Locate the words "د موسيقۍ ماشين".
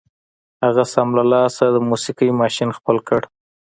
1.71-2.69